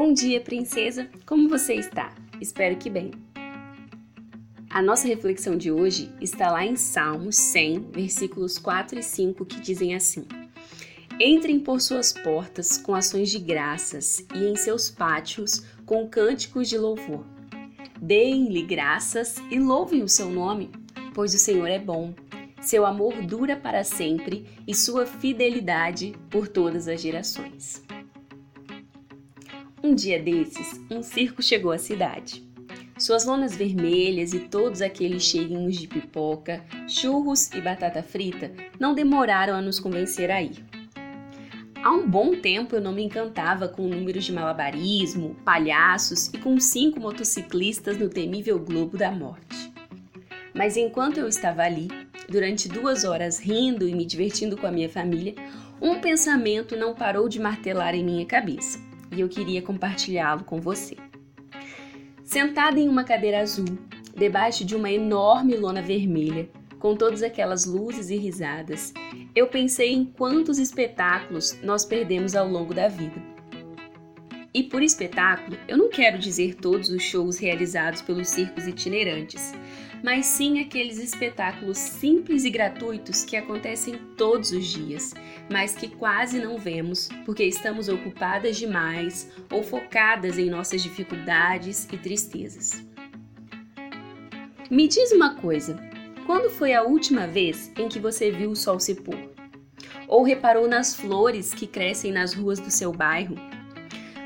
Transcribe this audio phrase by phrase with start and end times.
[0.00, 1.08] Bom dia, princesa!
[1.26, 2.14] Como você está?
[2.40, 3.10] Espero que bem.
[4.70, 9.60] A nossa reflexão de hoje está lá em Salmos 100, versículos 4 e 5, que
[9.60, 10.24] dizem assim:
[11.18, 16.78] Entrem por suas portas com ações de graças e em seus pátios com cânticos de
[16.78, 17.24] louvor.
[18.00, 20.70] Deem-lhe graças e louvem o seu nome,
[21.12, 22.14] pois o Senhor é bom.
[22.62, 27.82] Seu amor dura para sempre e sua fidelidade por todas as gerações.
[29.80, 32.42] Um dia desses, um circo chegou à cidade.
[32.98, 39.54] Suas lonas vermelhas e todos aqueles cheirinhos de pipoca, churros e batata frita não demoraram
[39.54, 40.64] a nos convencer a ir.
[41.80, 46.58] Há um bom tempo eu não me encantava com números de malabarismo, palhaços e com
[46.58, 49.72] cinco motociclistas no temível Globo da Morte.
[50.52, 51.86] Mas enquanto eu estava ali,
[52.28, 55.36] durante duas horas rindo e me divertindo com a minha família,
[55.80, 60.96] um pensamento não parou de martelar em minha cabeça e eu queria compartilhá-lo com você.
[62.24, 63.78] Sentada em uma cadeira azul,
[64.14, 68.92] debaixo de uma enorme lona vermelha, com todas aquelas luzes e risadas,
[69.34, 73.37] eu pensei em quantos espetáculos nós perdemos ao longo da vida.
[74.54, 79.52] E por espetáculo, eu não quero dizer todos os shows realizados pelos circos itinerantes,
[80.02, 85.14] mas sim aqueles espetáculos simples e gratuitos que acontecem todos os dias,
[85.50, 91.98] mas que quase não vemos porque estamos ocupadas demais ou focadas em nossas dificuldades e
[91.98, 92.82] tristezas.
[94.70, 95.78] Me diz uma coisa:
[96.26, 99.30] quando foi a última vez em que você viu o sol se pôr?
[100.06, 103.36] Ou reparou nas flores que crescem nas ruas do seu bairro?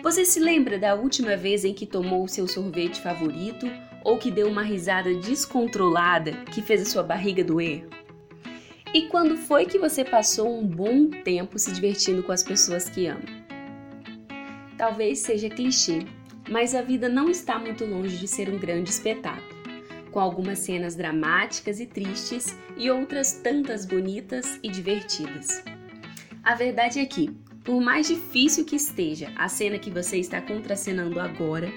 [0.03, 3.71] Você se lembra da última vez em que tomou o seu sorvete favorito
[4.03, 7.87] ou que deu uma risada descontrolada que fez a sua barriga doer?
[8.93, 13.07] E quando foi que você passou um bom tempo se divertindo com as pessoas que
[13.07, 13.23] ama?
[14.77, 16.01] Talvez seja clichê,
[16.51, 19.55] mas a vida não está muito longe de ser um grande espetáculo,
[20.11, 25.63] com algumas cenas dramáticas e tristes e outras tantas bonitas e divertidas.
[26.43, 27.31] A verdade é que,
[27.65, 31.73] por mais difícil que esteja a cena que você está contracenando agora,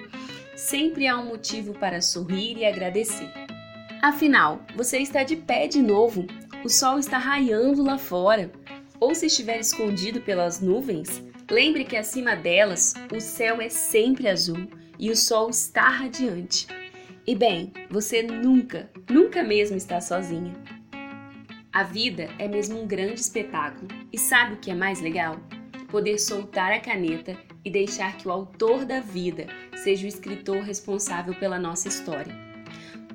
[0.55, 3.29] sempre há um motivo para sorrir e agradecer.
[4.01, 6.25] Afinal, você está de pé de novo,
[6.63, 8.51] o sol está raiando lá fora,
[8.99, 14.67] ou se estiver escondido pelas nuvens, lembre que acima delas o céu é sempre azul
[14.97, 16.67] e o sol está radiante.
[17.27, 20.53] E bem, você nunca, nunca mesmo está sozinha.
[21.73, 25.37] A vida é mesmo um grande espetáculo e sabe o que é mais legal?
[25.95, 29.47] Poder soltar a caneta e deixar que o autor da vida
[29.77, 32.35] seja o escritor responsável pela nossa história.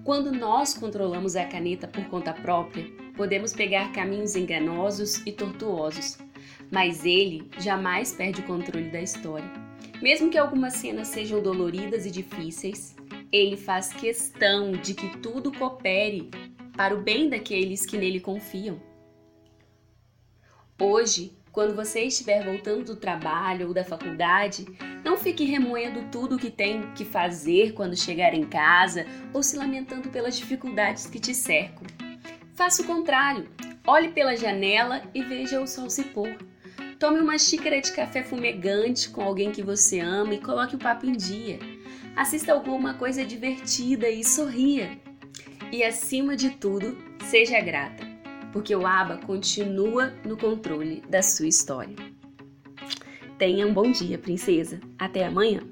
[0.03, 6.17] Quando nós controlamos a caneta por conta própria, podemos pegar caminhos enganosos e tortuosos,
[6.73, 9.53] mas ele jamais perde o controle da história.
[10.01, 12.97] Mesmo que algumas cenas sejam doloridas e difíceis,
[13.31, 16.31] ele faz questão de que tudo coopere
[16.75, 18.81] para o bem daqueles que nele confiam.
[20.81, 24.67] Hoje, quando você estiver voltando do trabalho ou da faculdade,
[25.05, 29.57] não fique remoendo tudo o que tem que fazer quando chegar em casa ou se
[29.57, 31.87] lamentando pelas dificuldades que te cercam.
[32.55, 33.49] Faça o contrário.
[33.87, 36.37] Olhe pela janela e veja o sol se pôr.
[36.99, 41.07] Tome uma xícara de café fumegante com alguém que você ama e coloque o papo
[41.07, 41.59] em dia.
[42.15, 44.99] Assista alguma coisa divertida e sorria.
[45.73, 48.10] E acima de tudo, seja grata
[48.53, 51.97] porque o ABA continua no controle da sua história.
[53.39, 54.81] Tenha um bom dia, princesa.
[54.99, 55.63] Até amanhã.